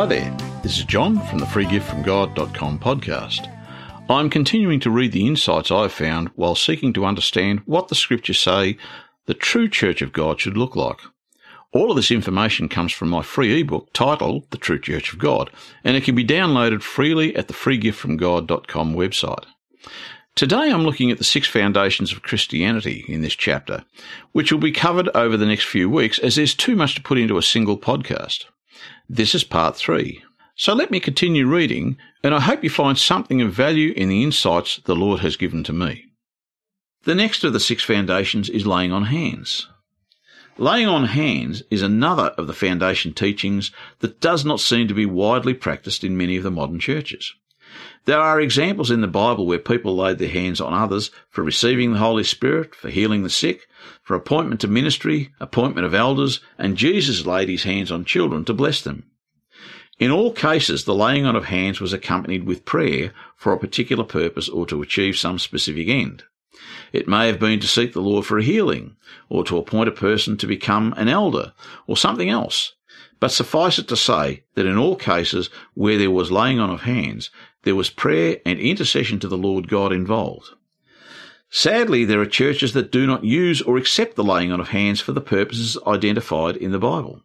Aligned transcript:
Hi 0.00 0.06
there, 0.06 0.34
this 0.62 0.78
is 0.78 0.84
John 0.84 1.20
from 1.26 1.40
the 1.40 1.44
freegiftfromgod.com 1.44 2.78
podcast. 2.78 3.54
I'm 4.08 4.30
continuing 4.30 4.80
to 4.80 4.90
read 4.90 5.12
the 5.12 5.26
insights 5.26 5.70
I've 5.70 5.92
found 5.92 6.28
while 6.36 6.54
seeking 6.54 6.94
to 6.94 7.04
understand 7.04 7.60
what 7.66 7.88
the 7.88 7.94
scriptures 7.94 8.40
say 8.40 8.78
the 9.26 9.34
true 9.34 9.68
Church 9.68 10.00
of 10.00 10.14
God 10.14 10.40
should 10.40 10.56
look 10.56 10.74
like. 10.74 11.00
All 11.74 11.90
of 11.90 11.96
this 11.96 12.10
information 12.10 12.66
comes 12.66 12.92
from 12.92 13.10
my 13.10 13.20
free 13.20 13.60
ebook 13.60 13.92
titled 13.92 14.50
The 14.50 14.56
True 14.56 14.80
Church 14.80 15.12
of 15.12 15.18
God, 15.18 15.50
and 15.84 15.98
it 15.98 16.04
can 16.04 16.14
be 16.14 16.24
downloaded 16.24 16.80
freely 16.80 17.36
at 17.36 17.48
the 17.48 17.52
freegiftfromgod.com 17.52 18.94
website. 18.94 19.44
Today 20.34 20.72
I'm 20.72 20.84
looking 20.84 21.10
at 21.10 21.18
the 21.18 21.24
six 21.24 21.46
foundations 21.46 22.10
of 22.10 22.22
Christianity 22.22 23.04
in 23.06 23.20
this 23.20 23.36
chapter, 23.36 23.84
which 24.32 24.50
will 24.50 24.60
be 24.60 24.72
covered 24.72 25.10
over 25.14 25.36
the 25.36 25.44
next 25.44 25.64
few 25.64 25.90
weeks 25.90 26.18
as 26.20 26.36
there's 26.36 26.54
too 26.54 26.74
much 26.74 26.94
to 26.94 27.02
put 27.02 27.18
into 27.18 27.36
a 27.36 27.42
single 27.42 27.76
podcast. 27.76 28.46
This 29.12 29.34
is 29.34 29.42
part 29.42 29.74
three. 29.74 30.22
So 30.54 30.72
let 30.72 30.92
me 30.92 31.00
continue 31.00 31.44
reading, 31.44 31.96
and 32.22 32.32
I 32.32 32.38
hope 32.38 32.62
you 32.62 32.70
find 32.70 32.96
something 32.96 33.40
of 33.42 33.52
value 33.52 33.92
in 33.96 34.08
the 34.08 34.22
insights 34.22 34.76
the 34.84 34.94
Lord 34.94 35.18
has 35.18 35.34
given 35.34 35.64
to 35.64 35.72
me. 35.72 36.12
The 37.02 37.16
next 37.16 37.42
of 37.42 37.52
the 37.52 37.58
six 37.58 37.82
foundations 37.82 38.48
is 38.48 38.68
laying 38.68 38.92
on 38.92 39.06
hands. 39.06 39.66
Laying 40.58 40.86
on 40.86 41.06
hands 41.06 41.64
is 41.72 41.82
another 41.82 42.26
of 42.38 42.46
the 42.46 42.52
foundation 42.52 43.12
teachings 43.12 43.72
that 43.98 44.20
does 44.20 44.44
not 44.44 44.60
seem 44.60 44.86
to 44.86 44.94
be 44.94 45.06
widely 45.06 45.54
practiced 45.54 46.04
in 46.04 46.16
many 46.16 46.36
of 46.36 46.44
the 46.44 46.50
modern 46.52 46.78
churches. 46.78 47.34
There 48.10 48.18
are 48.18 48.40
examples 48.40 48.90
in 48.90 49.02
the 49.02 49.06
Bible 49.06 49.46
where 49.46 49.60
people 49.60 49.96
laid 49.96 50.18
their 50.18 50.28
hands 50.28 50.60
on 50.60 50.74
others 50.74 51.12
for 51.28 51.44
receiving 51.44 51.92
the 51.92 52.00
Holy 52.00 52.24
Spirit, 52.24 52.74
for 52.74 52.90
healing 52.90 53.22
the 53.22 53.30
sick, 53.30 53.68
for 54.02 54.16
appointment 54.16 54.60
to 54.62 54.66
ministry, 54.66 55.32
appointment 55.38 55.86
of 55.86 55.94
elders, 55.94 56.40
and 56.58 56.76
Jesus 56.76 57.24
laid 57.24 57.48
his 57.48 57.62
hands 57.62 57.92
on 57.92 58.04
children 58.04 58.44
to 58.46 58.52
bless 58.52 58.82
them. 58.82 59.04
In 60.00 60.10
all 60.10 60.32
cases, 60.32 60.86
the 60.86 60.92
laying 60.92 61.24
on 61.24 61.36
of 61.36 61.44
hands 61.44 61.80
was 61.80 61.92
accompanied 61.92 62.46
with 62.46 62.64
prayer 62.64 63.12
for 63.36 63.52
a 63.52 63.60
particular 63.60 64.02
purpose 64.02 64.48
or 64.48 64.66
to 64.66 64.82
achieve 64.82 65.16
some 65.16 65.38
specific 65.38 65.86
end. 65.86 66.24
It 66.92 67.06
may 67.06 67.28
have 67.28 67.38
been 67.38 67.60
to 67.60 67.68
seek 67.68 67.92
the 67.92 68.02
Lord 68.02 68.26
for 68.26 68.40
a 68.40 68.42
healing, 68.42 68.96
or 69.28 69.44
to 69.44 69.56
appoint 69.56 69.88
a 69.88 69.92
person 69.92 70.36
to 70.38 70.48
become 70.48 70.94
an 70.96 71.06
elder, 71.06 71.52
or 71.86 71.96
something 71.96 72.28
else. 72.28 72.72
But 73.20 73.30
suffice 73.30 73.78
it 73.78 73.86
to 73.88 73.96
say 73.96 74.44
that 74.54 74.64
in 74.66 74.78
all 74.78 74.96
cases 74.96 75.50
where 75.74 75.98
there 75.98 76.10
was 76.10 76.32
laying 76.32 76.58
on 76.58 76.70
of 76.70 76.82
hands, 76.82 77.30
there 77.62 77.74
was 77.74 77.90
prayer 77.90 78.38
and 78.46 78.58
intercession 78.58 79.18
to 79.20 79.28
the 79.28 79.38
Lord 79.38 79.68
God 79.68 79.92
involved. 79.92 80.50
Sadly, 81.50 82.04
there 82.04 82.20
are 82.20 82.26
churches 82.26 82.74
that 82.74 82.92
do 82.92 83.06
not 83.06 83.24
use 83.24 83.60
or 83.60 83.76
accept 83.76 84.14
the 84.14 84.24
laying 84.24 84.52
on 84.52 84.60
of 84.60 84.68
hands 84.68 85.00
for 85.00 85.12
the 85.12 85.20
purposes 85.20 85.76
identified 85.86 86.56
in 86.56 86.70
the 86.70 86.78
Bible. 86.78 87.22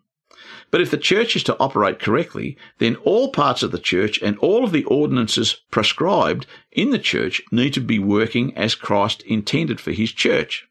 But 0.72 0.82
if 0.82 0.90
the 0.90 0.98
church 0.98 1.36
is 1.36 1.44
to 1.44 1.58
operate 1.60 2.00
correctly, 2.00 2.58
then 2.80 2.96
all 2.98 3.32
parts 3.32 3.62
of 3.62 3.72
the 3.72 3.80
church 3.80 4.20
and 4.22 4.38
all 4.40 4.64
of 4.64 4.72
the 4.72 4.84
ordinances 4.86 5.58
prescribed 5.70 6.48
in 6.72 6.90
the 6.90 7.00
church 7.00 7.42
need 7.52 7.74
to 7.76 7.82
be 7.82 8.00
working 8.00 8.56
as 8.58 8.74
Christ 8.74 9.22
intended 9.22 9.80
for 9.80 9.92
his 9.92 10.12
church. 10.12 10.68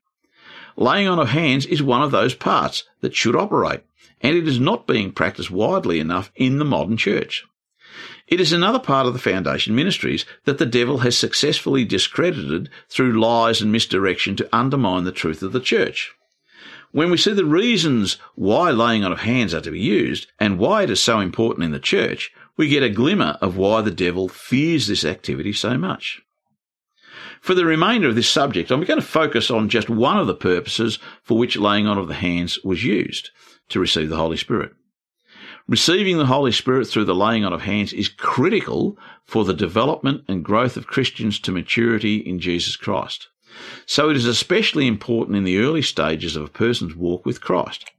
Laying 0.76 1.06
on 1.06 1.20
of 1.20 1.28
hands 1.28 1.64
is 1.64 1.82
one 1.82 2.02
of 2.02 2.10
those 2.10 2.34
parts 2.34 2.84
that 3.00 3.14
should 3.14 3.36
operate, 3.36 3.84
and 4.20 4.36
it 4.36 4.48
is 4.48 4.58
not 4.58 4.88
being 4.88 5.12
practiced 5.12 5.50
widely 5.50 6.00
enough 6.00 6.32
in 6.34 6.58
the 6.58 6.64
modern 6.64 6.96
church. 6.96 7.44
It 8.26 8.40
is 8.40 8.52
another 8.52 8.78
part 8.78 9.06
of 9.06 9.12
the 9.12 9.18
Foundation 9.18 9.74
Ministries 9.74 10.24
that 10.44 10.58
the 10.58 10.66
devil 10.66 10.98
has 10.98 11.16
successfully 11.16 11.84
discredited 11.84 12.70
through 12.88 13.20
lies 13.20 13.60
and 13.60 13.70
misdirection 13.70 14.34
to 14.36 14.48
undermine 14.56 15.04
the 15.04 15.12
truth 15.12 15.42
of 15.42 15.52
the 15.52 15.60
church. 15.60 16.12
When 16.90 17.10
we 17.10 17.18
see 17.18 17.32
the 17.32 17.44
reasons 17.44 18.18
why 18.34 18.70
laying 18.70 19.04
on 19.04 19.12
of 19.12 19.20
hands 19.20 19.52
are 19.52 19.60
to 19.60 19.70
be 19.70 19.80
used 19.80 20.28
and 20.40 20.58
why 20.58 20.84
it 20.84 20.90
is 20.90 21.02
so 21.02 21.20
important 21.20 21.64
in 21.64 21.72
the 21.72 21.78
church, 21.78 22.32
we 22.56 22.68
get 22.68 22.82
a 22.82 22.88
glimmer 22.88 23.36
of 23.42 23.56
why 23.56 23.82
the 23.82 23.90
devil 23.90 24.28
fears 24.28 24.86
this 24.86 25.04
activity 25.04 25.52
so 25.52 25.76
much. 25.76 26.22
For 27.40 27.54
the 27.54 27.66
remainder 27.66 28.08
of 28.08 28.14
this 28.14 28.30
subject, 28.30 28.70
I'm 28.70 28.84
going 28.84 29.00
to 29.00 29.06
focus 29.06 29.50
on 29.50 29.68
just 29.68 29.90
one 29.90 30.18
of 30.18 30.26
the 30.26 30.34
purposes 30.34 30.98
for 31.22 31.36
which 31.36 31.58
laying 31.58 31.86
on 31.86 31.98
of 31.98 32.08
the 32.08 32.14
hands 32.14 32.58
was 32.64 32.84
used 32.84 33.30
to 33.68 33.80
receive 33.80 34.08
the 34.08 34.16
Holy 34.16 34.38
Spirit. 34.38 34.72
Receiving 35.66 36.18
the 36.18 36.26
Holy 36.26 36.52
Spirit 36.52 36.88
through 36.88 37.06
the 37.06 37.14
laying 37.14 37.42
on 37.42 37.54
of 37.54 37.62
hands 37.62 37.94
is 37.94 38.10
critical 38.10 38.98
for 39.24 39.46
the 39.46 39.54
development 39.54 40.22
and 40.28 40.44
growth 40.44 40.76
of 40.76 40.86
Christians 40.86 41.40
to 41.40 41.52
maturity 41.52 42.16
in 42.16 42.38
Jesus 42.38 42.76
Christ. 42.76 43.28
So 43.86 44.10
it 44.10 44.16
is 44.16 44.26
especially 44.26 44.86
important 44.86 45.38
in 45.38 45.44
the 45.44 45.58
early 45.58 45.80
stages 45.80 46.36
of 46.36 46.44
a 46.44 46.48
person's 46.48 46.94
walk 46.94 47.24
with 47.24 47.40
Christ. 47.40 47.90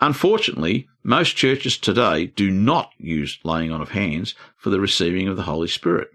Unfortunately, 0.00 0.88
most 1.02 1.36
churches 1.36 1.78
today 1.78 2.26
do 2.26 2.50
not 2.50 2.90
use 2.98 3.38
laying 3.44 3.72
on 3.72 3.80
of 3.80 3.90
hands 3.90 4.34
for 4.58 4.68
the 4.68 4.80
receiving 4.80 5.26
of 5.26 5.36
the 5.36 5.44
Holy 5.44 5.68
Spirit. 5.68 6.10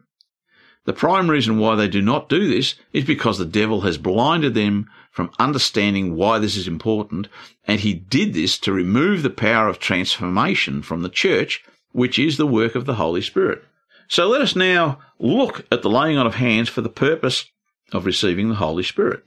The 0.84 0.94
prime 0.94 1.32
reason 1.32 1.58
why 1.58 1.76
they 1.76 1.88
do 1.88 2.02
not 2.02 2.30
do 2.30 2.48
this 2.48 2.76
is 2.94 3.06
because 3.06 3.40
the 3.40 3.46
devil 3.46 3.82
has 3.82 3.98
blinded 3.98 4.54
them 4.54 4.88
from 5.16 5.32
understanding 5.40 6.18
why 6.18 6.38
this 6.40 6.58
is 6.58 6.68
important, 6.68 7.30
and 7.66 7.80
he 7.80 7.94
did 7.94 8.34
this 8.34 8.58
to 8.58 8.74
remove 8.74 9.24
the 9.24 9.30
power 9.30 9.70
of 9.70 9.80
transformation 9.80 10.82
from 10.82 11.04
the 11.04 11.10
church, 11.10 11.64
which 11.94 12.20
is 12.20 12.36
the 12.36 12.46
work 12.46 12.76
of 12.76 12.84
the 12.84 12.96
Holy 12.96 13.22
Spirit. 13.22 13.64
So 14.10 14.28
let 14.28 14.42
us 14.42 14.58
now 14.58 15.00
look 15.18 15.66
at 15.72 15.84
the 15.84 15.90
laying 15.90 16.18
on 16.18 16.28
of 16.28 16.36
hands 16.36 16.68
for 16.68 16.82
the 16.82 16.90
purpose 16.90 17.46
of 17.94 18.06
receiving 18.06 18.50
the 18.50 18.56
Holy 18.56 18.84
Spirit. 18.84 19.24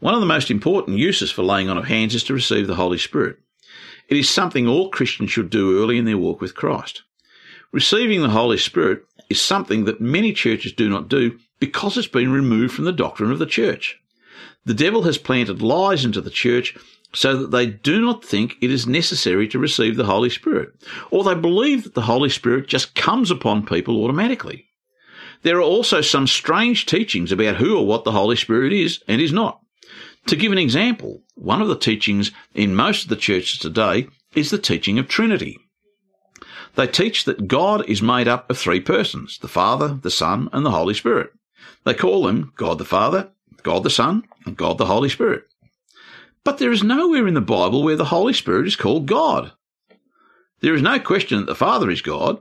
One 0.00 0.14
of 0.14 0.20
the 0.20 0.26
most 0.26 0.50
important 0.50 0.96
uses 0.96 1.30
for 1.30 1.42
laying 1.42 1.68
on 1.68 1.76
of 1.76 1.84
hands 1.84 2.14
is 2.14 2.24
to 2.24 2.32
receive 2.32 2.66
the 2.66 2.76
Holy 2.76 2.96
Spirit. 2.96 3.36
It 4.08 4.16
is 4.16 4.30
something 4.30 4.66
all 4.66 4.88
Christians 4.88 5.30
should 5.30 5.50
do 5.50 5.82
early 5.82 5.98
in 5.98 6.06
their 6.06 6.16
walk 6.16 6.40
with 6.40 6.54
Christ. 6.54 7.02
Receiving 7.72 8.22
the 8.22 8.30
Holy 8.30 8.56
Spirit 8.56 9.02
is 9.28 9.38
something 9.38 9.84
that 9.84 10.00
many 10.00 10.32
churches 10.32 10.72
do 10.72 10.88
not 10.88 11.10
do 11.10 11.38
because 11.60 11.98
it's 11.98 12.08
been 12.08 12.32
removed 12.32 12.72
from 12.72 12.86
the 12.86 12.92
doctrine 12.92 13.30
of 13.30 13.38
the 13.38 13.44
church. 13.44 14.00
The 14.64 14.74
devil 14.74 15.02
has 15.02 15.18
planted 15.18 15.62
lies 15.62 16.04
into 16.04 16.20
the 16.20 16.30
church 16.30 16.76
so 17.14 17.36
that 17.36 17.50
they 17.50 17.66
do 17.66 18.00
not 18.00 18.24
think 18.24 18.56
it 18.60 18.70
is 18.70 18.86
necessary 18.86 19.46
to 19.48 19.58
receive 19.58 19.96
the 19.96 20.04
Holy 20.04 20.30
Spirit, 20.30 20.70
or 21.10 21.22
they 21.22 21.34
believe 21.34 21.84
that 21.84 21.94
the 21.94 22.02
Holy 22.02 22.28
Spirit 22.28 22.66
just 22.66 22.94
comes 22.94 23.30
upon 23.30 23.66
people 23.66 24.02
automatically. 24.02 24.66
There 25.42 25.58
are 25.58 25.62
also 25.62 26.00
some 26.00 26.26
strange 26.26 26.86
teachings 26.86 27.30
about 27.30 27.56
who 27.56 27.78
or 27.78 27.86
what 27.86 28.04
the 28.04 28.12
Holy 28.12 28.36
Spirit 28.36 28.72
is 28.72 29.00
and 29.06 29.20
is 29.20 29.32
not. 29.32 29.60
To 30.26 30.36
give 30.36 30.52
an 30.52 30.58
example, 30.58 31.22
one 31.34 31.60
of 31.60 31.68
the 31.68 31.78
teachings 31.78 32.32
in 32.54 32.74
most 32.74 33.04
of 33.04 33.08
the 33.10 33.16
churches 33.16 33.58
today 33.58 34.08
is 34.34 34.50
the 34.50 34.58
teaching 34.58 34.98
of 34.98 35.06
Trinity. 35.06 35.58
They 36.76 36.86
teach 36.86 37.24
that 37.24 37.46
God 37.46 37.88
is 37.88 38.02
made 38.02 38.26
up 38.26 38.50
of 38.50 38.58
three 38.58 38.80
persons, 38.80 39.38
the 39.38 39.48
Father, 39.48 39.98
the 40.02 40.10
Son, 40.10 40.48
and 40.52 40.64
the 40.64 40.70
Holy 40.70 40.94
Spirit. 40.94 41.30
They 41.84 41.94
call 41.94 42.24
them 42.24 42.52
God 42.56 42.78
the 42.78 42.84
Father, 42.84 43.30
God 43.64 43.82
the 43.82 43.90
Son, 43.90 44.22
and 44.46 44.56
God 44.56 44.78
the 44.78 44.86
Holy 44.86 45.08
Spirit. 45.08 45.42
But 46.44 46.58
there 46.58 46.70
is 46.70 46.84
nowhere 46.84 47.26
in 47.26 47.34
the 47.34 47.40
Bible 47.40 47.82
where 47.82 47.96
the 47.96 48.04
Holy 48.04 48.34
Spirit 48.34 48.68
is 48.68 48.76
called 48.76 49.06
God. 49.06 49.52
There 50.60 50.74
is 50.74 50.82
no 50.82 51.00
question 51.00 51.40
that 51.40 51.46
the 51.46 51.54
Father 51.54 51.90
is 51.90 52.02
God, 52.02 52.38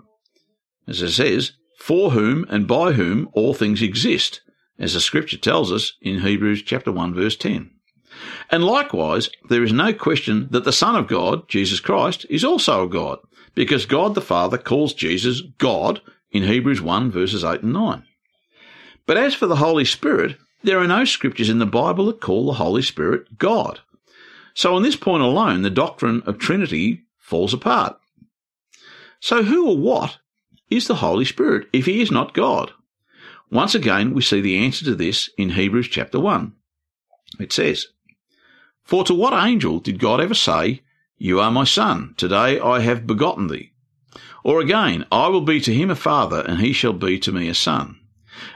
as 0.87 1.01
it 1.01 1.11
says, 1.11 1.53
for 1.79 2.11
whom 2.11 2.45
and 2.49 2.67
by 2.67 2.91
whom 2.91 3.29
all 3.33 3.53
things 3.53 3.81
exist, 3.81 4.41
as 4.77 4.93
the 4.93 5.01
scripture 5.01 5.37
tells 5.37 5.71
us 5.71 5.93
in 6.01 6.21
Hebrews 6.21 6.61
chapter 6.61 6.91
1 6.91 7.13
verse 7.13 7.35
10. 7.35 7.71
And 8.51 8.63
likewise, 8.63 9.29
there 9.49 9.63
is 9.63 9.73
no 9.73 9.93
question 9.93 10.47
that 10.51 10.65
the 10.65 10.71
Son 10.71 10.95
of 10.95 11.07
God, 11.07 11.47
Jesus 11.49 11.79
Christ, 11.79 12.25
is 12.29 12.43
also 12.43 12.83
a 12.83 12.89
God, 12.89 13.19
because 13.55 13.85
God 13.85 14.15
the 14.15 14.21
Father 14.21 14.57
calls 14.57 14.93
Jesus 14.93 15.41
God 15.57 16.01
in 16.31 16.43
Hebrews 16.43 16.81
1 16.81 17.11
verses 17.11 17.43
8 17.43 17.63
and 17.63 17.73
9. 17.73 18.03
But 19.05 19.17
as 19.17 19.33
for 19.33 19.47
the 19.47 19.57
Holy 19.57 19.85
Spirit, 19.85 20.37
there 20.63 20.79
are 20.79 20.87
no 20.87 21.05
scriptures 21.05 21.49
in 21.49 21.59
the 21.59 21.65
Bible 21.65 22.05
that 22.05 22.21
call 22.21 22.45
the 22.45 22.53
Holy 22.53 22.81
Spirit 22.81 23.37
God. 23.37 23.81
So 24.53 24.75
on 24.75 24.83
this 24.83 24.95
point 24.95 25.23
alone, 25.23 25.61
the 25.61 25.69
doctrine 25.69 26.23
of 26.25 26.37
Trinity 26.37 27.03
falls 27.17 27.53
apart. 27.53 27.99
So 29.19 29.43
who 29.43 29.69
or 29.69 29.77
what 29.77 30.17
is 30.69 30.87
the 30.87 30.95
Holy 30.95 31.25
Spirit 31.25 31.67
if 31.73 31.85
he 31.85 32.01
is 32.01 32.11
not 32.11 32.33
God? 32.33 32.71
Once 33.49 33.75
again, 33.75 34.13
we 34.13 34.21
see 34.21 34.41
the 34.41 34.57
answer 34.57 34.85
to 34.85 34.95
this 34.95 35.29
in 35.37 35.51
Hebrews 35.51 35.87
chapter 35.87 36.19
1. 36.19 36.53
It 37.39 37.51
says, 37.51 37.87
For 38.83 39.03
to 39.03 39.13
what 39.13 39.33
angel 39.33 39.79
did 39.79 39.99
God 39.99 40.21
ever 40.21 40.33
say, 40.33 40.81
You 41.17 41.39
are 41.39 41.51
my 41.51 41.63
son, 41.63 42.15
today 42.17 42.59
I 42.59 42.79
have 42.79 43.07
begotten 43.07 43.47
thee? 43.47 43.71
Or 44.43 44.59
again, 44.59 45.05
I 45.11 45.27
will 45.27 45.41
be 45.41 45.61
to 45.61 45.73
him 45.73 45.89
a 45.89 45.95
father, 45.95 46.41
and 46.41 46.59
he 46.59 46.73
shall 46.73 46.93
be 46.93 47.17
to 47.19 47.31
me 47.31 47.47
a 47.47 47.53
son. 47.53 47.99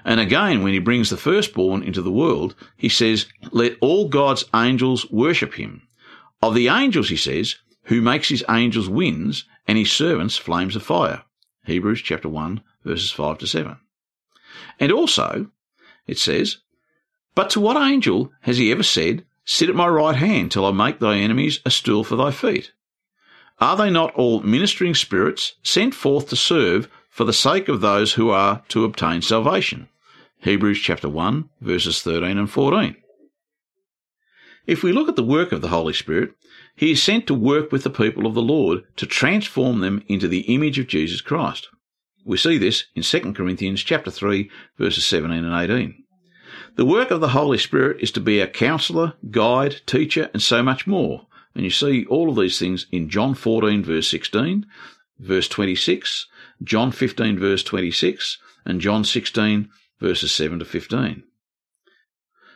And 0.05 0.19
again, 0.19 0.63
when 0.63 0.73
he 0.73 0.79
brings 0.79 1.09
the 1.09 1.17
firstborn 1.17 1.83
into 1.83 2.01
the 2.01 2.11
world, 2.11 2.55
he 2.75 2.89
says, 2.89 3.27
Let 3.51 3.77
all 3.81 4.07
God's 4.07 4.45
angels 4.55 5.09
worship 5.09 5.53
him. 5.55 5.87
Of 6.41 6.55
the 6.55 6.67
angels, 6.67 7.09
he 7.09 7.17
says, 7.17 7.55
who 7.87 8.01
makes 8.01 8.27
his 8.27 8.43
angels 8.49 8.89
winds 8.89 9.45
and 9.65 9.77
his 9.77 9.91
servants 9.91 10.35
flames 10.35 10.75
of 10.75 10.83
fire. 10.83 11.23
Hebrews 11.65 12.01
chapter 12.01 12.27
1, 12.27 12.61
verses 12.83 13.11
5 13.11 13.37
to 13.39 13.47
7. 13.47 13.77
And 14.79 14.91
also, 14.91 15.51
it 16.05 16.17
says, 16.17 16.57
But 17.33 17.49
to 17.51 17.61
what 17.61 17.77
angel 17.77 18.31
has 18.41 18.57
he 18.57 18.71
ever 18.71 18.83
said, 18.83 19.25
Sit 19.45 19.69
at 19.69 19.75
my 19.75 19.87
right 19.87 20.15
hand 20.15 20.51
till 20.51 20.65
I 20.65 20.71
make 20.71 20.99
thy 20.99 21.17
enemies 21.17 21.61
a 21.65 21.71
stool 21.71 22.03
for 22.03 22.17
thy 22.17 22.31
feet? 22.31 22.73
Are 23.59 23.77
they 23.77 23.89
not 23.89 24.13
all 24.15 24.41
ministering 24.41 24.93
spirits 24.93 25.53
sent 25.63 25.95
forth 25.95 26.27
to 26.29 26.35
serve 26.35 26.89
for 27.17 27.23
the 27.23 27.33
sake 27.33 27.67
of 27.67 27.81
those 27.81 28.13
who 28.13 28.29
are 28.29 28.61
to 28.67 28.85
obtain 28.85 29.23
salvation? 29.23 29.89
Hebrews 30.41 30.79
chapter 30.79 31.09
1 31.09 31.49
verses 31.61 32.03
13 32.03 32.37
and 32.37 32.47
14. 32.47 32.95
If 34.67 34.83
we 34.83 34.91
look 34.91 35.09
at 35.09 35.15
the 35.15 35.23
work 35.23 35.51
of 35.51 35.61
the 35.61 35.69
Holy 35.69 35.93
Spirit, 35.93 36.33
he 36.75 36.91
is 36.91 37.01
sent 37.01 37.25
to 37.25 37.33
work 37.33 37.71
with 37.71 37.83
the 37.83 37.89
people 37.89 38.27
of 38.27 38.35
the 38.35 38.41
Lord 38.43 38.83
to 38.97 39.07
transform 39.07 39.79
them 39.79 40.03
into 40.07 40.27
the 40.27 40.41
image 40.41 40.77
of 40.77 40.85
Jesus 40.85 41.21
Christ. 41.21 41.67
We 42.23 42.37
see 42.37 42.59
this 42.59 42.85
in 42.93 43.01
2 43.01 43.33
Corinthians 43.33 43.81
chapter 43.81 44.11
3 44.11 44.47
verses 44.77 45.03
17 45.07 45.43
and 45.43 45.59
18. 45.59 45.95
The 46.75 46.85
work 46.85 47.09
of 47.09 47.19
the 47.19 47.29
Holy 47.29 47.57
Spirit 47.57 47.99
is 47.99 48.11
to 48.11 48.19
be 48.19 48.39
a 48.39 48.47
counselor, 48.47 49.13
guide, 49.31 49.81
teacher, 49.87 50.29
and 50.33 50.41
so 50.43 50.61
much 50.61 50.85
more. 50.85 51.25
And 51.55 51.63
you 51.63 51.71
see 51.71 52.05
all 52.05 52.29
of 52.29 52.35
these 52.35 52.59
things 52.59 52.85
in 52.91 53.09
John 53.09 53.33
14 53.33 53.83
verse 53.83 54.07
16, 54.07 54.67
verse 55.17 55.47
26, 55.47 56.27
John 56.63 56.91
15 56.91 57.39
verse 57.39 57.63
26, 57.63 58.37
and 58.65 58.81
John 58.81 59.03
16 59.03 59.69
verses 59.99 60.31
7 60.31 60.59
to 60.59 60.65
15. 60.65 61.23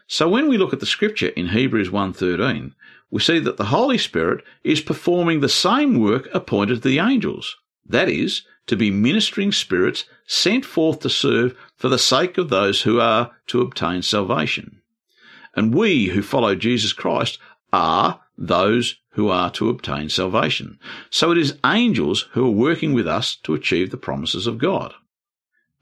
So 0.07 0.27
when 0.27 0.49
we 0.49 0.57
look 0.57 0.73
at 0.73 0.79
the 0.79 0.85
scripture 0.85 1.29
in 1.29 1.49
Hebrews 1.49 1.89
1:13, 1.89 2.73
we 3.09 3.21
see 3.21 3.39
that 3.39 3.57
the 3.57 3.65
Holy 3.65 3.97
Spirit 3.97 4.43
is 4.63 4.81
performing 4.81 5.39
the 5.39 5.49
same 5.49 5.99
work 5.99 6.27
appointed 6.33 6.81
to 6.81 6.89
the 6.89 6.99
angels. 6.99 7.55
That 7.85 8.09
is, 8.09 8.43
to 8.67 8.75
be 8.75 8.91
ministering 8.91 9.51
spirits 9.51 10.05
sent 10.25 10.65
forth 10.65 10.99
to 11.01 11.09
serve 11.09 11.55
for 11.75 11.89
the 11.89 11.97
sake 11.97 12.37
of 12.37 12.49
those 12.49 12.83
who 12.83 12.99
are 12.99 13.31
to 13.47 13.61
obtain 13.61 14.01
salvation. 14.01 14.81
And 15.55 15.73
we 15.73 16.07
who 16.07 16.21
follow 16.21 16.55
Jesus 16.55 16.93
Christ 16.93 17.37
are 17.73 18.20
those 18.37 18.95
who 19.11 19.29
are 19.29 19.49
to 19.51 19.69
obtain 19.69 20.09
salvation. 20.09 20.79
So 21.09 21.31
it 21.31 21.37
is 21.37 21.57
angels 21.65 22.27
who 22.31 22.45
are 22.45 22.51
working 22.51 22.93
with 22.93 23.07
us 23.07 23.35
to 23.43 23.53
achieve 23.53 23.91
the 23.91 23.97
promises 23.97 24.47
of 24.47 24.57
God. 24.57 24.93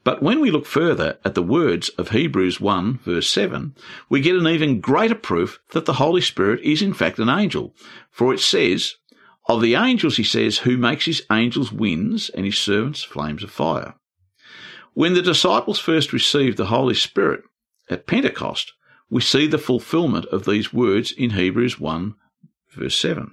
But 0.02 0.22
when 0.22 0.40
we 0.40 0.50
look 0.50 0.66
further 0.66 1.18
at 1.24 1.34
the 1.34 1.42
words 1.42 1.90
of 1.90 2.10
Hebrews 2.10 2.60
1 2.60 3.00
verse 3.04 3.28
7, 3.28 3.74
we 4.08 4.20
get 4.20 4.36
an 4.36 4.48
even 4.48 4.80
greater 4.80 5.14
proof 5.14 5.60
that 5.72 5.84
the 5.84 5.94
Holy 5.94 6.22
Spirit 6.22 6.60
is 6.62 6.80
in 6.80 6.94
fact 6.94 7.18
an 7.18 7.28
angel. 7.28 7.74
For 8.10 8.32
it 8.32 8.40
says, 8.40 8.96
of 9.46 9.60
the 9.60 9.74
angels, 9.74 10.16
he 10.16 10.24
says, 10.24 10.58
who 10.58 10.76
makes 10.76 11.04
his 11.04 11.24
angels 11.30 11.72
winds 11.72 12.30
and 12.30 12.46
his 12.46 12.58
servants 12.58 13.02
flames 13.02 13.42
of 13.42 13.50
fire. 13.50 13.94
When 14.94 15.14
the 15.14 15.22
disciples 15.22 15.78
first 15.78 16.12
received 16.12 16.56
the 16.56 16.66
Holy 16.66 16.94
Spirit 16.94 17.42
at 17.88 18.06
Pentecost, 18.06 18.72
we 19.10 19.20
see 19.20 19.46
the 19.46 19.58
fulfillment 19.58 20.26
of 20.26 20.44
these 20.44 20.72
words 20.72 21.12
in 21.12 21.30
Hebrews 21.30 21.80
1 21.80 22.14
verse 22.72 22.96
7. 22.96 23.32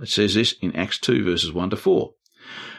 It 0.00 0.08
says 0.08 0.34
this 0.34 0.52
in 0.60 0.76
Acts 0.76 0.98
2 0.98 1.24
verses 1.24 1.52
1 1.52 1.70
to 1.70 1.76
4. 1.76 2.12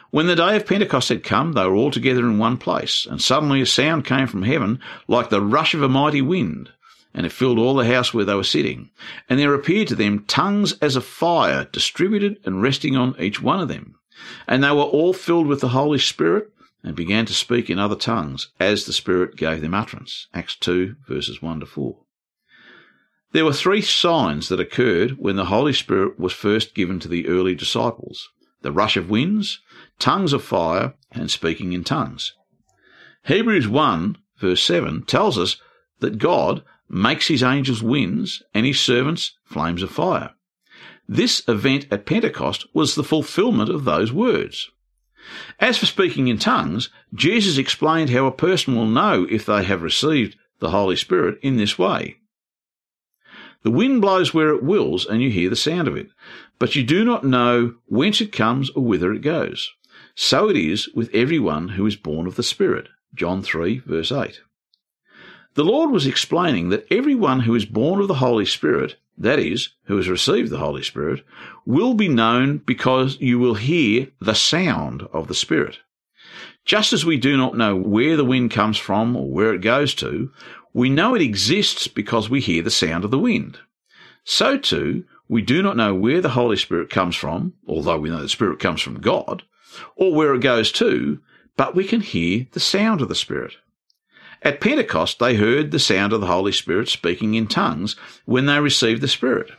When 0.09 0.27
the 0.27 0.35
day 0.35 0.55
of 0.55 0.65
Pentecost 0.65 1.09
had 1.09 1.23
come, 1.23 1.53
they 1.53 1.65
were 1.65 1.75
all 1.75 1.91
together 1.91 2.21
in 2.21 2.38
one 2.38 2.57
place, 2.57 3.05
and 3.09 3.21
suddenly 3.21 3.59
a 3.59 3.65
sound 3.65 4.05
came 4.05 4.27
from 4.27 4.44
heaven 4.44 4.79
like 5.07 5.29
the 5.29 5.41
rush 5.41 5.73
of 5.73 5.81
a 5.81 5.89
mighty 5.89 6.21
wind, 6.21 6.69
and 7.13 7.25
it 7.25 7.31
filled 7.31 7.59
all 7.59 7.75
the 7.75 7.85
house 7.85 8.13
where 8.13 8.23
they 8.23 8.35
were 8.35 8.44
sitting. 8.44 8.89
And 9.29 9.38
there 9.39 9.53
appeared 9.53 9.89
to 9.89 9.95
them 9.95 10.23
tongues 10.25 10.73
as 10.79 10.95
of 10.95 11.03
fire, 11.03 11.67
distributed 11.71 12.39
and 12.45 12.61
resting 12.61 12.95
on 12.95 13.19
each 13.19 13.41
one 13.41 13.59
of 13.59 13.67
them. 13.67 13.95
And 14.47 14.63
they 14.63 14.71
were 14.71 14.83
all 14.83 15.13
filled 15.13 15.47
with 15.47 15.59
the 15.59 15.69
Holy 15.69 15.99
Spirit, 15.99 16.51
and 16.83 16.95
began 16.95 17.25
to 17.25 17.33
speak 17.33 17.69
in 17.69 17.79
other 17.79 17.95
tongues, 17.95 18.49
as 18.59 18.85
the 18.85 18.94
Spirit 18.94 19.35
gave 19.35 19.61
them 19.61 19.73
utterance. 19.73 20.27
Acts 20.33 20.55
2, 20.55 20.95
verses 21.07 21.41
1 21.41 21.59
to 21.59 21.65
4. 21.65 21.97
There 23.37 23.45
were 23.45 23.53
three 23.53 23.81
signs 23.81 24.49
that 24.49 24.59
occurred 24.59 25.19
when 25.19 25.35
the 25.35 25.45
Holy 25.45 25.71
Spirit 25.71 26.19
was 26.19 26.33
first 26.33 26.73
given 26.73 26.99
to 26.99 27.07
the 27.07 27.27
early 27.27 27.53
disciples 27.53 28.29
the 28.63 28.71
rush 28.71 28.97
of 28.97 29.11
winds, 29.11 29.59
tongues 29.99 30.33
of 30.33 30.43
fire, 30.43 30.95
and 31.11 31.29
speaking 31.29 31.71
in 31.71 31.83
tongues. 31.83 32.33
Hebrews 33.27 33.67
1, 33.67 34.17
verse 34.39 34.63
7 34.63 35.03
tells 35.03 35.37
us 35.37 35.61
that 35.99 36.17
God 36.17 36.63
makes 36.89 37.27
his 37.27 37.43
angels 37.43 37.83
winds 37.83 38.41
and 38.55 38.65
his 38.65 38.79
servants 38.79 39.37
flames 39.45 39.83
of 39.83 39.91
fire. 39.91 40.33
This 41.07 41.43
event 41.47 41.85
at 41.91 42.07
Pentecost 42.07 42.65
was 42.73 42.95
the 42.95 43.03
fulfillment 43.03 43.69
of 43.69 43.85
those 43.85 44.11
words. 44.11 44.71
As 45.59 45.77
for 45.77 45.85
speaking 45.85 46.27
in 46.27 46.39
tongues, 46.39 46.89
Jesus 47.13 47.59
explained 47.59 48.09
how 48.09 48.25
a 48.25 48.31
person 48.31 48.75
will 48.75 48.87
know 48.87 49.27
if 49.29 49.45
they 49.45 49.63
have 49.63 49.83
received 49.83 50.35
the 50.57 50.71
Holy 50.71 50.95
Spirit 50.95 51.37
in 51.43 51.57
this 51.57 51.77
way. 51.77 52.17
The 53.67 53.71
wind 53.71 53.99
blows 53.99 54.33
where 54.33 54.51
it 54.51 54.63
wills, 54.63 55.05
and 55.05 55.21
you 55.21 55.29
hear 55.29 55.49
the 55.49 55.57
sound 55.57 55.89
of 55.89 55.97
it, 55.97 56.07
but 56.57 56.77
you 56.77 56.83
do 56.85 57.03
not 57.03 57.25
know 57.25 57.75
whence 57.87 58.21
it 58.21 58.31
comes 58.31 58.69
or 58.69 58.81
whither 58.81 59.11
it 59.11 59.19
goes. 59.19 59.73
So 60.15 60.49
it 60.49 60.55
is 60.55 60.87
with 60.95 61.13
everyone 61.13 61.67
who 61.67 61.85
is 61.85 61.97
born 61.97 62.27
of 62.27 62.37
the 62.37 62.43
Spirit. 62.43 62.87
John 63.13 63.41
3, 63.41 63.79
verse 63.79 64.09
8. 64.09 64.39
The 65.55 65.65
Lord 65.65 65.91
was 65.91 66.07
explaining 66.07 66.69
that 66.69 66.87
everyone 66.89 67.41
who 67.41 67.55
is 67.55 67.65
born 67.65 67.99
of 67.99 68.07
the 68.07 68.13
Holy 68.13 68.45
Spirit, 68.45 68.95
that 69.17 69.37
is, 69.37 69.67
who 69.87 69.97
has 69.97 70.07
received 70.07 70.49
the 70.49 70.59
Holy 70.59 70.81
Spirit, 70.81 71.25
will 71.65 71.93
be 71.93 72.07
known 72.07 72.59
because 72.59 73.19
you 73.19 73.37
will 73.37 73.55
hear 73.55 74.07
the 74.21 74.33
sound 74.33 75.05
of 75.11 75.27
the 75.27 75.35
Spirit. 75.35 75.79
Just 76.63 76.91
as 76.91 77.05
we 77.05 77.17
do 77.17 77.35
not 77.35 77.57
know 77.57 77.75
where 77.75 78.15
the 78.15 78.25
wind 78.25 78.51
comes 78.51 78.77
from 78.77 79.15
or 79.17 79.29
where 79.29 79.53
it 79.53 79.61
goes 79.61 79.93
to, 79.95 80.31
we 80.77 80.91
know 80.91 81.15
it 81.15 81.24
exists 81.24 81.88
because 81.88 82.29
we 82.29 82.39
hear 82.39 82.62
the 82.62 82.69
sound 82.69 83.03
of 83.03 83.09
the 83.09 83.18
wind. 83.18 83.57
So 84.24 84.59
too, 84.59 85.06
we 85.27 85.41
do 85.41 85.63
not 85.63 85.75
know 85.75 85.95
where 85.95 86.21
the 86.21 86.29
Holy 86.29 86.56
Spirit 86.56 86.91
comes 86.91 87.15
from, 87.15 87.53
although 87.68 87.97
we 87.97 88.12
know 88.12 88.21
the 88.21 88.29
Spirit 88.29 88.59
comes 88.59 88.79
from 88.79 89.01
God, 89.01 89.41
or 89.95 90.13
where 90.13 90.35
it 90.35 90.41
goes 90.44 90.71
to, 90.74 91.19
but 91.56 91.74
we 91.74 91.83
can 91.83 92.01
hear 92.01 92.45
the 92.51 92.59
sound 92.59 93.01
of 93.01 93.09
the 93.09 93.15
Spirit. 93.15 93.53
At 94.44 94.62
Pentecost, 94.62 95.18
they 95.18 95.33
heard 95.33 95.71
the 95.71 95.79
sound 95.79 96.13
of 96.13 96.21
the 96.21 96.27
Holy 96.27 96.51
Spirit 96.51 96.89
speaking 96.89 97.33
in 97.33 97.47
tongues 97.47 97.95
when 98.25 98.45
they 98.45 98.59
received 98.59 99.01
the 99.01 99.07
Spirit. 99.07 99.50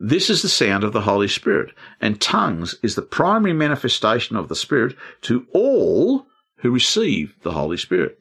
This 0.00 0.28
is 0.28 0.42
the 0.42 0.48
sound 0.48 0.82
of 0.82 0.92
the 0.92 1.02
Holy 1.02 1.28
Spirit, 1.28 1.72
and 2.00 2.20
tongues 2.20 2.74
is 2.82 2.96
the 2.96 3.02
primary 3.02 3.52
manifestation 3.52 4.34
of 4.34 4.48
the 4.48 4.56
Spirit 4.56 4.96
to 5.22 5.46
all 5.52 6.26
who 6.56 6.72
receive 6.72 7.36
the 7.44 7.52
Holy 7.52 7.76
Spirit. 7.76 8.19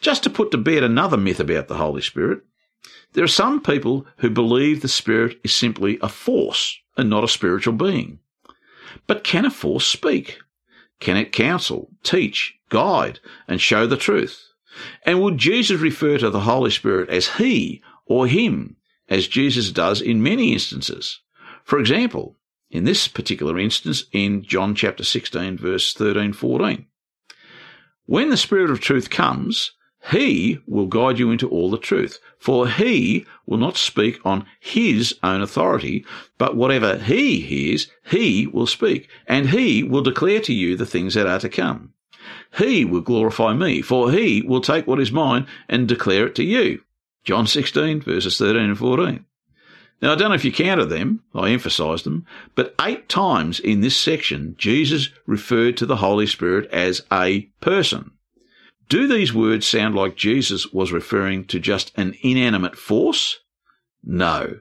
Just 0.00 0.22
to 0.24 0.30
put 0.30 0.50
to 0.50 0.58
bed 0.58 0.82
another 0.82 1.16
myth 1.16 1.40
about 1.40 1.68
the 1.68 1.76
Holy 1.76 2.02
Spirit, 2.02 2.42
there 3.12 3.24
are 3.24 3.28
some 3.28 3.60
people 3.60 4.06
who 4.18 4.30
believe 4.30 4.82
the 4.82 4.88
Spirit 4.88 5.40
is 5.42 5.54
simply 5.54 5.98
a 6.02 6.08
force 6.08 6.78
and 6.96 7.08
not 7.08 7.24
a 7.24 7.28
spiritual 7.28 7.74
being. 7.74 8.18
But 9.06 9.24
can 9.24 9.44
a 9.44 9.50
force 9.50 9.86
speak? 9.86 10.38
Can 11.00 11.16
it 11.16 11.32
counsel, 11.32 11.90
teach, 12.02 12.54
guide, 12.68 13.20
and 13.48 13.60
show 13.60 13.86
the 13.86 13.96
truth? 13.96 14.42
And 15.04 15.22
would 15.22 15.38
Jesus 15.38 15.80
refer 15.80 16.18
to 16.18 16.30
the 16.30 16.40
Holy 16.40 16.70
Spirit 16.70 17.08
as 17.08 17.36
He 17.36 17.82
or 18.04 18.26
Him, 18.26 18.76
as 19.08 19.28
Jesus 19.28 19.70
does 19.70 20.00
in 20.00 20.22
many 20.22 20.52
instances? 20.52 21.20
For 21.64 21.78
example, 21.78 22.36
in 22.70 22.84
this 22.84 23.08
particular 23.08 23.58
instance 23.58 24.04
in 24.12 24.42
John 24.42 24.74
chapter 24.74 25.04
16 25.04 25.56
verse 25.58 25.94
13 25.94 26.32
14. 26.32 26.86
When 28.04 28.30
the 28.30 28.36
Spirit 28.36 28.70
of 28.70 28.80
truth 28.80 29.10
comes, 29.10 29.72
he 30.10 30.58
will 30.66 30.86
guide 30.86 31.18
you 31.18 31.30
into 31.30 31.48
all 31.48 31.70
the 31.70 31.78
truth, 31.78 32.20
for 32.38 32.68
he 32.68 33.26
will 33.44 33.58
not 33.58 33.76
speak 33.76 34.20
on 34.24 34.46
his 34.60 35.14
own 35.22 35.42
authority, 35.42 36.04
but 36.38 36.56
whatever 36.56 36.98
he 36.98 37.40
hears, 37.40 37.88
he 38.04 38.46
will 38.46 38.66
speak, 38.66 39.08
and 39.26 39.50
he 39.50 39.82
will 39.82 40.02
declare 40.02 40.40
to 40.40 40.52
you 40.52 40.76
the 40.76 40.86
things 40.86 41.14
that 41.14 41.26
are 41.26 41.40
to 41.40 41.48
come. 41.48 41.92
He 42.58 42.84
will 42.84 43.00
glorify 43.00 43.54
me, 43.54 43.82
for 43.82 44.12
he 44.12 44.42
will 44.42 44.60
take 44.60 44.86
what 44.86 45.00
is 45.00 45.10
mine 45.10 45.46
and 45.68 45.88
declare 45.88 46.26
it 46.26 46.34
to 46.36 46.44
you. 46.44 46.82
John 47.24 47.46
16, 47.46 48.02
verses 48.02 48.38
13 48.38 48.62
and 48.62 48.78
14. 48.78 49.24
Now, 50.02 50.12
I 50.12 50.14
don't 50.14 50.28
know 50.28 50.34
if 50.34 50.44
you 50.44 50.52
counted 50.52 50.86
them, 50.86 51.22
I 51.34 51.50
emphasised 51.50 52.04
them, 52.04 52.26
but 52.54 52.74
eight 52.80 53.08
times 53.08 53.58
in 53.58 53.80
this 53.80 53.96
section, 53.96 54.54
Jesus 54.58 55.08
referred 55.26 55.76
to 55.78 55.86
the 55.86 55.96
Holy 55.96 56.26
Spirit 56.26 56.70
as 56.70 57.02
a 57.10 57.42
person. 57.60 58.12
Do 58.88 59.08
these 59.08 59.34
words 59.34 59.66
sound 59.66 59.96
like 59.96 60.14
Jesus 60.16 60.72
was 60.72 60.92
referring 60.92 61.46
to 61.46 61.58
just 61.58 61.90
an 61.96 62.14
inanimate 62.22 62.76
force? 62.76 63.40
No. 64.04 64.60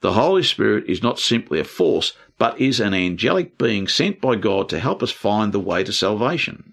The 0.00 0.14
Holy 0.14 0.42
Spirit 0.42 0.84
is 0.88 1.02
not 1.02 1.18
simply 1.18 1.60
a 1.60 1.64
force, 1.64 2.14
but 2.38 2.58
is 2.58 2.80
an 2.80 2.94
angelic 2.94 3.58
being 3.58 3.86
sent 3.86 4.22
by 4.22 4.36
God 4.36 4.70
to 4.70 4.78
help 4.78 5.02
us 5.02 5.10
find 5.10 5.52
the 5.52 5.60
way 5.60 5.84
to 5.84 5.92
salvation. 5.92 6.72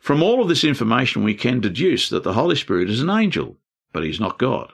From 0.00 0.22
all 0.22 0.40
of 0.40 0.48
this 0.48 0.64
information, 0.64 1.24
we 1.24 1.34
can 1.34 1.60
deduce 1.60 2.08
that 2.08 2.22
the 2.22 2.34
Holy 2.34 2.56
Spirit 2.56 2.88
is 2.88 3.00
an 3.00 3.10
angel, 3.10 3.58
but 3.92 4.04
he's 4.04 4.20
not 4.20 4.38
God. 4.38 4.72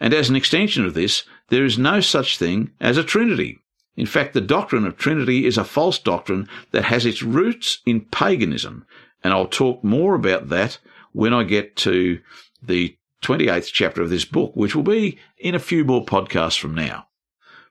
And 0.00 0.14
as 0.14 0.30
an 0.30 0.36
extension 0.36 0.86
of 0.86 0.94
this, 0.94 1.24
there 1.48 1.64
is 1.64 1.78
no 1.78 2.00
such 2.00 2.38
thing 2.38 2.70
as 2.80 2.96
a 2.96 3.04
Trinity. 3.04 3.58
In 3.96 4.06
fact, 4.06 4.32
the 4.32 4.40
doctrine 4.40 4.86
of 4.86 4.96
Trinity 4.96 5.44
is 5.44 5.58
a 5.58 5.64
false 5.64 5.98
doctrine 5.98 6.48
that 6.70 6.84
has 6.84 7.04
its 7.04 7.22
roots 7.22 7.80
in 7.84 8.00
paganism 8.00 8.86
and 9.22 9.32
I'll 9.32 9.46
talk 9.46 9.82
more 9.84 10.14
about 10.14 10.48
that 10.48 10.78
when 11.12 11.32
I 11.34 11.44
get 11.44 11.76
to 11.76 12.20
the 12.62 12.96
28th 13.22 13.70
chapter 13.72 14.02
of 14.02 14.10
this 14.10 14.24
book, 14.24 14.52
which 14.54 14.74
will 14.74 14.82
be 14.82 15.18
in 15.38 15.54
a 15.54 15.58
few 15.58 15.84
more 15.84 16.04
podcasts 16.04 16.58
from 16.58 16.74
now. 16.74 17.06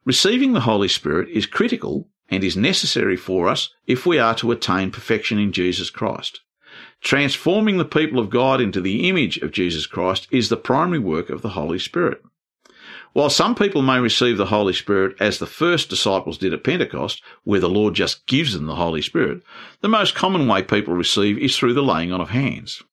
Receiving 0.05 0.53
the 0.53 0.61
Holy 0.61 0.87
Spirit 0.87 1.29
is 1.29 1.45
critical 1.45 2.07
and 2.29 2.43
is 2.43 2.55
necessary 2.55 3.15
for 3.15 3.47
us 3.47 3.69
if 3.87 4.05
we 4.05 4.19
are 4.19 4.35
to 4.35 4.51
attain 4.51 4.91
perfection 4.91 5.39
in 5.39 5.51
Jesus 5.51 5.89
Christ. 5.89 6.41
Transforming 7.01 7.77
the 7.77 7.85
people 7.85 8.19
of 8.19 8.29
God 8.29 8.61
into 8.61 8.81
the 8.81 9.09
image 9.09 9.37
of 9.37 9.51
Jesus 9.51 9.87
Christ 9.87 10.27
is 10.31 10.49
the 10.49 10.57
primary 10.57 10.99
work 10.99 11.29
of 11.29 11.41
the 11.41 11.49
Holy 11.49 11.79
Spirit. 11.79 12.21
While 13.13 13.31
some 13.31 13.55
people 13.55 13.81
may 13.81 13.99
receive 13.99 14.37
the 14.37 14.45
Holy 14.45 14.73
Spirit 14.73 15.15
as 15.19 15.39
the 15.39 15.47
first 15.47 15.89
disciples 15.89 16.37
did 16.37 16.53
at 16.53 16.63
Pentecost, 16.63 17.23
where 17.43 17.59
the 17.59 17.69
Lord 17.69 17.95
just 17.95 18.27
gives 18.27 18.53
them 18.53 18.67
the 18.67 18.75
Holy 18.75 19.01
Spirit, 19.01 19.41
the 19.81 19.87
most 19.87 20.13
common 20.13 20.47
way 20.47 20.61
people 20.61 20.93
receive 20.93 21.37
is 21.37 21.57
through 21.57 21.73
the 21.73 21.81
laying 21.81 22.11
on 22.11 22.21
of 22.21 22.29
hands. 22.29 22.83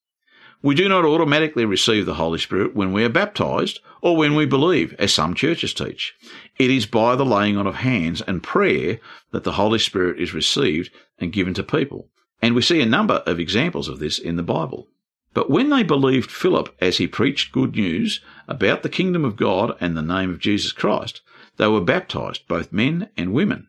We 0.63 0.75
do 0.75 0.89
not 0.89 1.05
automatically 1.05 1.67
receive 1.67 2.07
the 2.07 2.15
Holy 2.15 2.39
Spirit 2.39 2.75
when 2.75 2.93
we 2.93 3.05
are 3.05 3.11
baptized 3.11 3.81
or 4.01 4.17
when 4.17 4.35
we 4.35 4.47
believe, 4.47 4.95
as 4.99 5.13
some 5.13 5.35
churches 5.35 5.75
teach. 5.75 6.15
It 6.59 6.71
is 6.71 6.87
by 6.87 7.15
the 7.15 7.25
laying 7.27 7.59
on 7.59 7.67
of 7.67 7.77
hands 7.77 8.23
and 8.23 8.43
prayer 8.43 8.99
that 9.33 9.45
the 9.45 9.53
Holy 9.53 9.79
Spirit 9.79 10.19
is 10.19 10.33
received 10.33 10.91
and 11.19 11.33
given 11.33 11.53
to 11.55 11.63
people. 11.63 12.09
And 12.41 12.55
we 12.55 12.63
see 12.63 12.81
a 12.81 12.87
number 12.87 13.23
of 13.27 13.39
examples 13.39 13.87
of 13.87 13.99
this 13.99 14.19
in 14.19 14.37
the 14.37 14.43
Bible. 14.43 14.89
But 15.37 15.51
when 15.51 15.69
they 15.69 15.83
believed 15.83 16.31
Philip 16.31 16.75
as 16.81 16.97
he 16.97 17.07
preached 17.07 17.53
good 17.53 17.77
news 17.77 18.21
about 18.49 18.83
the 18.83 18.89
kingdom 18.89 19.23
of 19.23 19.37
God 19.37 19.77
and 19.83 19.95
the 19.95 20.01
name 20.01 20.31
of 20.31 20.39
Jesus 20.39 20.73
Christ, 20.73 21.21
they 21.59 21.69
were 21.69 21.83
baptized, 21.83 22.49
both 22.49 22.73
men 22.73 23.11
and 23.19 23.35
women. 23.35 23.69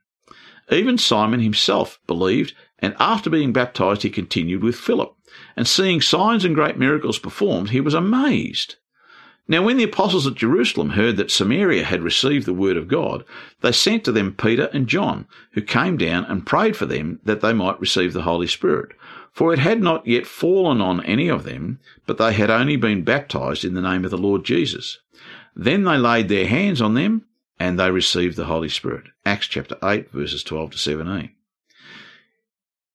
Even 0.71 0.97
Simon 0.97 1.41
himself 1.41 1.99
believed, 2.07 2.53
and 2.79 2.95
after 3.01 3.29
being 3.29 3.51
baptized, 3.51 4.03
he 4.03 4.09
continued 4.09 4.63
with 4.63 4.77
Philip. 4.77 5.13
And 5.57 5.67
seeing 5.67 5.99
signs 5.99 6.45
and 6.45 6.55
great 6.55 6.77
miracles 6.77 7.19
performed, 7.19 7.71
he 7.71 7.81
was 7.81 7.93
amazed. 7.93 8.77
Now, 9.45 9.61
when 9.61 9.75
the 9.75 9.83
apostles 9.83 10.25
at 10.25 10.35
Jerusalem 10.35 10.91
heard 10.91 11.17
that 11.17 11.31
Samaria 11.31 11.83
had 11.83 12.01
received 12.01 12.45
the 12.45 12.53
word 12.53 12.77
of 12.77 12.87
God, 12.87 13.25
they 13.59 13.73
sent 13.73 14.05
to 14.05 14.13
them 14.13 14.33
Peter 14.33 14.69
and 14.71 14.87
John, 14.87 15.27
who 15.51 15.61
came 15.61 15.97
down 15.97 16.23
and 16.25 16.45
prayed 16.45 16.77
for 16.77 16.85
them 16.85 17.19
that 17.25 17.41
they 17.41 17.51
might 17.51 17.81
receive 17.81 18.13
the 18.13 18.21
Holy 18.21 18.47
Spirit. 18.47 18.93
For 19.37 19.53
it 19.53 19.59
had 19.59 19.83
not 19.83 20.07
yet 20.07 20.25
fallen 20.25 20.81
on 20.81 21.05
any 21.05 21.27
of 21.27 21.43
them, 21.43 21.79
but 22.07 22.17
they 22.17 22.33
had 22.33 22.49
only 22.49 22.75
been 22.75 23.03
baptized 23.03 23.63
in 23.63 23.75
the 23.75 23.83
name 23.83 24.03
of 24.03 24.09
the 24.09 24.17
Lord 24.17 24.43
Jesus. 24.43 24.97
Then 25.55 25.83
they 25.83 25.95
laid 25.95 26.27
their 26.27 26.47
hands 26.47 26.81
on 26.81 26.95
them, 26.95 27.21
and 27.59 27.79
they 27.79 27.91
received 27.91 28.35
the 28.35 28.45
Holy 28.45 28.67
Spirit. 28.67 29.03
Acts 29.27 29.45
chapter 29.45 29.77
8, 29.83 30.09
verses 30.09 30.43
12 30.43 30.71
to 30.71 30.77
17. 30.79 31.35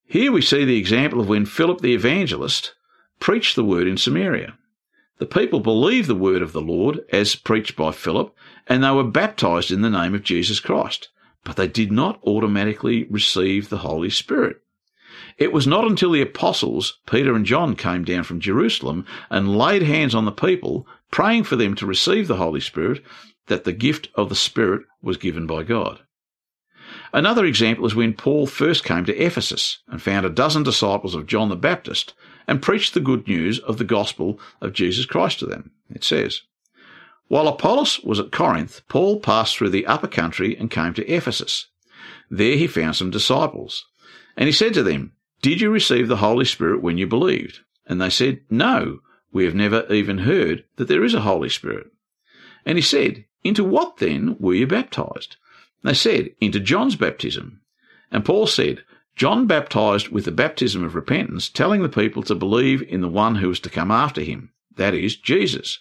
Here 0.04 0.32
we 0.32 0.42
see 0.42 0.64
the 0.64 0.78
example 0.78 1.20
of 1.20 1.28
when 1.28 1.46
Philip 1.46 1.80
the 1.80 1.94
evangelist 1.94 2.74
preached 3.20 3.54
the 3.54 3.64
word 3.64 3.86
in 3.86 3.96
Samaria. 3.96 4.58
The 5.18 5.26
people 5.26 5.60
believed 5.60 6.08
the 6.08 6.16
word 6.16 6.42
of 6.42 6.52
the 6.52 6.60
Lord 6.60 7.04
as 7.12 7.36
preached 7.36 7.76
by 7.76 7.92
Philip, 7.92 8.34
and 8.66 8.82
they 8.82 8.90
were 8.90 9.04
baptized 9.04 9.70
in 9.70 9.82
the 9.82 9.90
name 9.90 10.12
of 10.12 10.24
Jesus 10.24 10.58
Christ, 10.58 11.08
but 11.44 11.54
they 11.54 11.68
did 11.68 11.92
not 11.92 12.20
automatically 12.24 13.04
receive 13.04 13.68
the 13.68 13.78
Holy 13.86 14.10
Spirit. 14.10 14.56
It 15.38 15.52
was 15.52 15.66
not 15.66 15.86
until 15.86 16.12
the 16.12 16.22
apostles, 16.22 16.98
Peter 17.06 17.34
and 17.34 17.46
John, 17.46 17.76
came 17.76 18.04
down 18.04 18.24
from 18.24 18.40
Jerusalem 18.40 19.06
and 19.30 19.56
laid 19.56 19.82
hands 19.82 20.14
on 20.14 20.24
the 20.24 20.32
people, 20.32 20.86
praying 21.10 21.44
for 21.44 21.56
them 21.56 21.74
to 21.76 21.86
receive 21.86 22.28
the 22.28 22.36
Holy 22.36 22.60
Spirit, 22.60 23.02
that 23.46 23.64
the 23.64 23.72
gift 23.72 24.08
of 24.14 24.28
the 24.28 24.34
Spirit 24.34 24.82
was 25.02 25.16
given 25.16 25.46
by 25.46 25.62
God. 25.62 26.00
Another 27.12 27.44
example 27.44 27.86
is 27.86 27.94
when 27.94 28.14
Paul 28.14 28.46
first 28.46 28.84
came 28.84 29.04
to 29.04 29.16
Ephesus 29.16 29.78
and 29.88 30.00
found 30.00 30.24
a 30.24 30.30
dozen 30.30 30.62
disciples 30.62 31.14
of 31.14 31.26
John 31.26 31.48
the 31.48 31.56
Baptist 31.56 32.14
and 32.46 32.62
preached 32.62 32.94
the 32.94 33.00
good 33.00 33.28
news 33.28 33.58
of 33.58 33.78
the 33.78 33.84
gospel 33.84 34.40
of 34.60 34.72
Jesus 34.72 35.06
Christ 35.06 35.38
to 35.40 35.46
them. 35.46 35.72
It 35.90 36.04
says, 36.04 36.42
While 37.28 37.48
Apollos 37.48 38.00
was 38.00 38.18
at 38.18 38.32
Corinth, 38.32 38.82
Paul 38.88 39.20
passed 39.20 39.56
through 39.56 39.70
the 39.70 39.86
upper 39.86 40.08
country 40.08 40.56
and 40.56 40.70
came 40.70 40.94
to 40.94 41.06
Ephesus. 41.06 41.68
There 42.30 42.56
he 42.56 42.66
found 42.66 42.96
some 42.96 43.10
disciples. 43.10 43.86
And 44.36 44.46
he 44.46 44.52
said 44.52 44.74
to 44.74 44.82
them, 44.82 45.12
did 45.42 45.60
you 45.60 45.70
receive 45.70 46.06
the 46.06 46.18
Holy 46.18 46.44
Spirit 46.44 46.82
when 46.82 46.98
you 46.98 47.08
believed? 47.08 47.60
And 47.86 48.00
they 48.00 48.10
said, 48.10 48.42
No, 48.48 49.00
we 49.32 49.44
have 49.44 49.56
never 49.56 49.92
even 49.92 50.18
heard 50.18 50.64
that 50.76 50.86
there 50.86 51.02
is 51.02 51.14
a 51.14 51.22
Holy 51.22 51.48
Spirit. 51.48 51.88
And 52.64 52.78
he 52.78 52.82
said, 52.82 53.24
Into 53.42 53.64
what 53.64 53.96
then 53.96 54.36
were 54.38 54.54
you 54.54 54.68
baptized? 54.68 55.36
And 55.82 55.90
they 55.90 55.94
said, 55.94 56.30
Into 56.40 56.60
John's 56.60 56.94
baptism. 56.94 57.60
And 58.12 58.24
Paul 58.24 58.46
said, 58.46 58.84
John 59.16 59.48
baptized 59.48 60.10
with 60.10 60.26
the 60.26 60.30
baptism 60.30 60.84
of 60.84 60.94
repentance, 60.94 61.48
telling 61.48 61.82
the 61.82 61.88
people 61.88 62.22
to 62.22 62.36
believe 62.36 62.80
in 62.82 63.00
the 63.00 63.08
one 63.08 63.34
who 63.34 63.48
was 63.48 63.58
to 63.60 63.68
come 63.68 63.90
after 63.90 64.20
him, 64.20 64.52
that 64.76 64.94
is, 64.94 65.16
Jesus. 65.16 65.80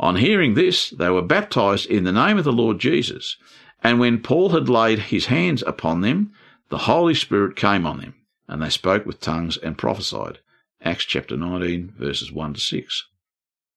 On 0.00 0.16
hearing 0.16 0.54
this, 0.54 0.90
they 0.90 1.08
were 1.08 1.22
baptized 1.22 1.86
in 1.86 2.02
the 2.02 2.12
name 2.12 2.36
of 2.36 2.44
the 2.44 2.52
Lord 2.52 2.80
Jesus. 2.80 3.36
And 3.82 4.00
when 4.00 4.18
Paul 4.18 4.50
had 4.50 4.68
laid 4.68 4.98
his 4.98 5.26
hands 5.26 5.62
upon 5.66 6.00
them, 6.00 6.32
the 6.70 6.78
Holy 6.78 7.14
Spirit 7.14 7.56
came 7.56 7.86
on 7.86 7.98
them 7.98 8.14
and 8.46 8.62
they 8.62 8.70
spoke 8.70 9.06
with 9.06 9.20
tongues 9.20 9.56
and 9.56 9.78
prophesied. 9.78 10.38
Acts 10.82 11.04
chapter 11.04 11.36
19, 11.36 11.94
verses 11.98 12.30
1 12.30 12.54
to 12.54 12.60
6. 12.60 13.06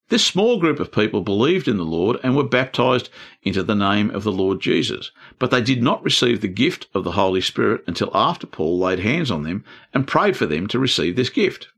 This 0.10 0.26
small 0.26 0.60
group 0.60 0.82
of 0.82 0.92
people 0.92 1.22
believed 1.22 1.70
in 1.70 1.78
the 1.78 1.86
Lord 1.86 2.20
and 2.22 2.36
were 2.36 2.44
baptized 2.44 3.10
into 3.44 3.64
the 3.64 3.76
name 3.76 4.12
of 4.12 4.24
the 4.24 4.32
Lord 4.32 4.60
Jesus, 4.60 5.12
but 5.40 5.52
they 5.52 5.62
did 5.62 5.82
not 5.82 6.04
receive 6.04 6.42
the 6.42 6.50
gift 6.50 6.88
of 6.94 7.06
the 7.06 7.14
Holy 7.14 7.40
Spirit 7.40 7.82
until 7.88 8.12
after 8.14 8.46
Paul 8.46 8.78
laid 8.78 9.00
hands 9.00 9.32
on 9.32 9.44
them 9.44 9.64
and 9.94 10.06
prayed 10.06 10.36
for 10.36 10.46
them 10.46 10.68
to 10.68 10.80
receive 10.80 11.16
this 11.16 11.30
gift. 11.30 11.70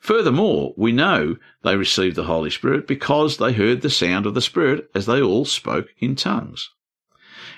Furthermore, 0.00 0.74
we 0.76 0.92
know 0.92 1.36
they 1.62 1.76
received 1.76 2.14
the 2.16 2.24
Holy 2.24 2.50
Spirit 2.50 2.86
because 2.86 3.38
they 3.38 3.54
heard 3.54 3.80
the 3.80 3.88
sound 3.88 4.26
of 4.26 4.34
the 4.34 4.42
Spirit 4.42 4.90
as 4.94 5.06
they 5.06 5.22
all 5.22 5.46
spoke 5.46 5.88
in 5.98 6.14
tongues. 6.14 6.70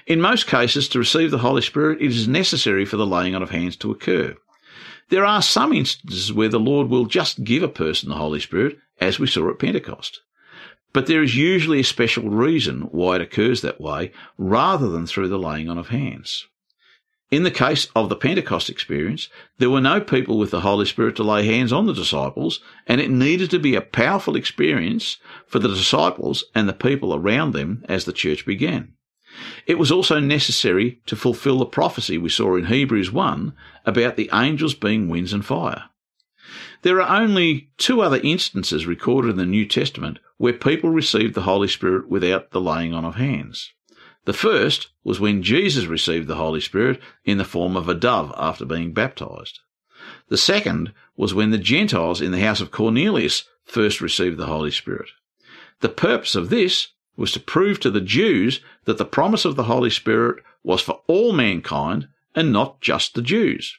In 0.08 0.22
most 0.22 0.46
cases, 0.46 0.88
to 0.88 0.98
receive 0.98 1.30
the 1.30 1.36
Holy 1.36 1.60
Spirit, 1.60 2.00
it 2.00 2.06
is 2.06 2.26
necessary 2.26 2.86
for 2.86 2.96
the 2.96 3.06
laying 3.06 3.34
on 3.34 3.42
of 3.42 3.50
hands 3.50 3.76
to 3.76 3.90
occur. 3.90 4.34
There 5.10 5.26
are 5.26 5.42
some 5.42 5.70
instances 5.70 6.32
where 6.32 6.48
the 6.48 6.58
Lord 6.58 6.88
will 6.88 7.04
just 7.04 7.44
give 7.44 7.62
a 7.62 7.68
person 7.68 8.08
the 8.08 8.14
Holy 8.14 8.40
Spirit, 8.40 8.78
as 9.02 9.18
we 9.18 9.26
saw 9.26 9.50
at 9.50 9.58
Pentecost. 9.58 10.22
But 10.94 11.08
there 11.08 11.22
is 11.22 11.36
usually 11.36 11.80
a 11.80 11.84
special 11.84 12.30
reason 12.30 12.88
why 12.90 13.16
it 13.16 13.20
occurs 13.20 13.60
that 13.60 13.82
way, 13.82 14.12
rather 14.38 14.88
than 14.88 15.06
through 15.06 15.28
the 15.28 15.38
laying 15.38 15.68
on 15.68 15.76
of 15.76 15.88
hands. 15.88 16.46
In 17.30 17.42
the 17.42 17.50
case 17.50 17.88
of 17.94 18.08
the 18.08 18.16
Pentecost 18.16 18.70
experience, 18.70 19.28
there 19.58 19.68
were 19.68 19.82
no 19.82 20.00
people 20.00 20.38
with 20.38 20.50
the 20.50 20.62
Holy 20.62 20.86
Spirit 20.86 21.16
to 21.16 21.22
lay 21.22 21.44
hands 21.44 21.70
on 21.70 21.84
the 21.84 21.92
disciples, 21.92 22.60
and 22.86 22.98
it 23.02 23.10
needed 23.10 23.50
to 23.50 23.58
be 23.58 23.74
a 23.74 23.82
powerful 23.82 24.36
experience 24.36 25.18
for 25.46 25.58
the 25.58 25.68
disciples 25.68 26.44
and 26.54 26.66
the 26.66 26.72
people 26.72 27.14
around 27.14 27.52
them 27.52 27.84
as 27.90 28.06
the 28.06 28.14
church 28.14 28.46
began. 28.46 28.94
It 29.66 29.78
was 29.78 29.92
also 29.92 30.21
necessary 30.21 31.00
to 31.07 31.16
fulfill 31.16 31.59
the 31.59 31.66
prophecy 31.66 32.18
we 32.18 32.28
saw 32.28 32.57
in 32.57 32.66
Hebrews 32.66 33.12
1 33.12 33.52
about 33.85 34.16
the 34.16 34.30
angels 34.33 34.75
being 34.75 35.09
winds 35.09 35.33
and 35.33 35.45
fire. 35.45 35.85
There 36.83 37.02
are 37.02 37.21
only 37.21 37.71
two 37.76 38.00
other 38.00 38.21
instances 38.23 38.87
recorded 38.87 39.33
in 39.33 39.37
the 39.37 39.47
New 39.47 39.66
Testament 39.66 40.18
where 40.37 40.52
people 40.52 40.90
received 40.90 41.35
the 41.35 41.42
Holy 41.42 41.68
Spirit 41.68 42.09
without 42.09 42.52
the 42.52 42.61
laying 42.61 42.95
on 42.95 43.04
of 43.04 43.16
hands. 43.16 43.73
The 44.25 44.33
first 44.33 44.88
was 45.04 45.21
when 45.21 45.42
Jesus 45.42 45.87
received 45.87 46.28
the 46.28 46.37
Holy 46.37 46.61
Spirit 46.61 47.00
in 47.25 47.38
the 47.38 47.45
form 47.45 47.76
of 47.76 47.88
a 47.88 47.95
dove 47.95 48.33
after 48.37 48.64
being 48.64 48.92
baptized. 48.92 49.61
The 50.28 50.37
second 50.37 50.92
was 51.16 51.35
when 51.35 51.50
the 51.50 51.59
Gentiles 51.59 52.21
in 52.21 52.30
the 52.30 52.40
house 52.40 52.61
of 52.61 52.71
Cornelius 52.71 53.45
first 53.64 54.00
received 54.00 54.37
the 54.37 54.47
Holy 54.47 54.71
Spirit. 54.71 55.09
The 55.80 55.88
purpose 55.88 56.35
of 56.35 56.50
this 56.50 56.88
was 57.18 57.32
to 57.32 57.40
prove 57.40 57.80
to 57.80 57.90
the 57.90 58.00
Jews 58.00 58.60
that 58.84 58.96
the 58.96 59.04
promise 59.04 59.44
of 59.44 59.56
the 59.56 59.64
Holy 59.64 59.90
Spirit 59.90 60.42
was 60.62 60.80
for 60.80 61.02
all 61.08 61.32
mankind 61.32 62.08
and 62.34 62.52
not 62.52 62.80
just 62.80 63.14
the 63.14 63.22
Jews. 63.22 63.76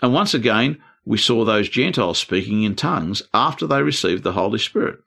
And 0.00 0.14
once 0.14 0.32
again, 0.32 0.78
we 1.04 1.18
saw 1.18 1.44
those 1.44 1.68
Gentiles 1.68 2.18
speaking 2.18 2.62
in 2.62 2.76
tongues 2.76 3.22
after 3.34 3.66
they 3.66 3.82
received 3.82 4.22
the 4.22 4.32
Holy 4.32 4.60
Spirit. 4.60 5.00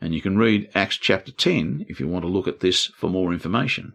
And 0.00 0.12
you 0.12 0.20
can 0.20 0.36
read 0.36 0.68
Acts 0.74 0.96
chapter 0.96 1.30
10 1.30 1.86
if 1.88 2.00
you 2.00 2.08
want 2.08 2.24
to 2.24 2.30
look 2.30 2.48
at 2.48 2.60
this 2.60 2.86
for 2.86 3.08
more 3.08 3.32
information. 3.32 3.94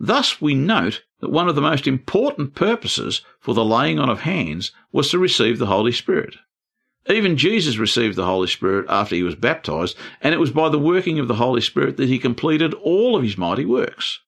Thus, 0.00 0.40
we 0.40 0.54
note 0.54 1.04
that 1.20 1.30
one 1.30 1.48
of 1.48 1.54
the 1.54 1.60
most 1.60 1.86
important 1.86 2.54
purposes 2.54 3.20
for 3.38 3.54
the 3.54 3.64
laying 3.64 3.98
on 3.98 4.08
of 4.08 4.20
hands 4.20 4.72
was 4.92 5.10
to 5.10 5.18
receive 5.18 5.58
the 5.58 5.66
Holy 5.66 5.92
Spirit. 5.92 6.36
Even 7.08 7.36
Jesus 7.36 7.76
received 7.76 8.16
the 8.16 8.24
Holy 8.24 8.48
Spirit 8.48 8.86
after 8.88 9.14
he 9.14 9.22
was 9.22 9.34
baptized, 9.34 9.96
and 10.22 10.34
it 10.34 10.40
was 10.40 10.50
by 10.50 10.70
the 10.70 10.78
working 10.78 11.18
of 11.18 11.28
the 11.28 11.34
Holy 11.34 11.60
Spirit 11.60 11.98
that 11.98 12.08
he 12.08 12.18
completed 12.18 12.72
all 12.74 13.14
of 13.14 13.22
his 13.22 13.36
mighty 13.36 13.66
works. 13.66 14.20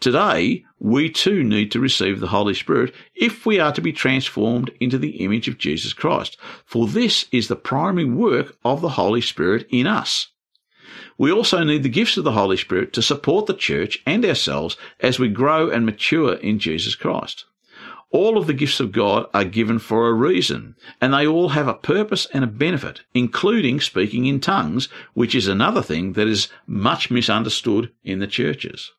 Today, 0.00 0.64
we 0.78 1.08
too 1.08 1.42
need 1.42 1.70
to 1.72 1.80
receive 1.80 2.20
the 2.20 2.26
Holy 2.26 2.52
Spirit 2.52 2.94
if 3.14 3.46
we 3.46 3.58
are 3.58 3.72
to 3.72 3.80
be 3.80 3.92
transformed 3.92 4.70
into 4.80 4.98
the 4.98 5.24
image 5.24 5.48
of 5.48 5.56
Jesus 5.56 5.94
Christ, 5.94 6.36
for 6.66 6.86
this 6.86 7.24
is 7.32 7.48
the 7.48 7.56
primary 7.56 8.04
work 8.04 8.56
of 8.64 8.82
the 8.82 8.90
Holy 8.90 9.22
Spirit 9.22 9.66
in 9.70 9.86
us. 9.86 10.28
We 11.16 11.32
also 11.32 11.64
need 11.64 11.84
the 11.84 11.88
gifts 11.88 12.18
of 12.18 12.24
the 12.24 12.32
Holy 12.32 12.58
Spirit 12.58 12.92
to 12.92 13.02
support 13.02 13.46
the 13.46 13.54
church 13.54 14.02
and 14.04 14.26
ourselves 14.26 14.76
as 15.00 15.18
we 15.18 15.28
grow 15.28 15.70
and 15.70 15.86
mature 15.86 16.34
in 16.34 16.58
Jesus 16.58 16.96
Christ. 16.96 17.46
All 18.14 18.38
of 18.38 18.46
the 18.46 18.54
gifts 18.54 18.78
of 18.78 18.92
God 18.92 19.26
are 19.34 19.42
given 19.42 19.80
for 19.80 20.06
a 20.06 20.12
reason, 20.12 20.76
and 21.00 21.12
they 21.12 21.26
all 21.26 21.48
have 21.48 21.66
a 21.66 21.74
purpose 21.74 22.28
and 22.32 22.44
a 22.44 22.46
benefit, 22.46 23.00
including 23.12 23.80
speaking 23.80 24.26
in 24.26 24.38
tongues, 24.38 24.88
which 25.14 25.34
is 25.34 25.48
another 25.48 25.82
thing 25.82 26.12
that 26.12 26.28
is 26.28 26.46
much 26.64 27.10
misunderstood 27.10 27.90
in 28.04 28.20
the 28.20 28.28
churches. 28.28 28.92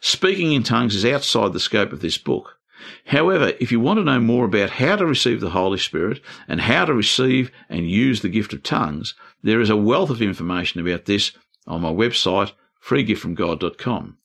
Speaking 0.00 0.50
in 0.50 0.64
tongues 0.64 0.96
is 0.96 1.04
outside 1.04 1.52
the 1.52 1.60
scope 1.60 1.92
of 1.92 2.00
this 2.00 2.18
book. 2.18 2.58
However, 3.06 3.52
if 3.60 3.70
you 3.70 3.78
want 3.78 4.00
to 4.00 4.04
know 4.04 4.18
more 4.18 4.46
about 4.46 4.70
how 4.70 4.96
to 4.96 5.06
receive 5.06 5.40
the 5.40 5.50
Holy 5.50 5.78
Spirit 5.78 6.20
and 6.48 6.60
how 6.60 6.86
to 6.86 6.92
receive 6.92 7.52
and 7.68 7.88
use 7.88 8.20
the 8.20 8.28
gift 8.28 8.52
of 8.52 8.64
tongues, 8.64 9.14
there 9.44 9.60
is 9.60 9.70
a 9.70 9.76
wealth 9.76 10.10
of 10.10 10.20
information 10.20 10.80
about 10.80 11.04
this 11.04 11.30
on 11.68 11.82
my 11.82 11.92
website, 11.92 12.50
freegiftfromgod.com. 12.84 14.18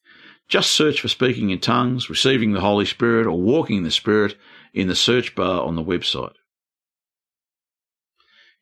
Just 0.50 0.72
search 0.72 1.00
for 1.00 1.08
speaking 1.08 1.52
in 1.52 1.60
tongues, 1.60 2.10
receiving 2.10 2.52
the 2.52 2.62
Holy 2.62 2.86
Spirit, 2.86 3.28
or 3.28 3.40
walking 3.40 3.78
in 3.78 3.84
the 3.84 3.92
Spirit 3.92 4.36
in 4.74 4.88
the 4.88 4.96
search 4.96 5.36
bar 5.36 5.62
on 5.62 5.76
the 5.76 5.84
website. 5.84 6.34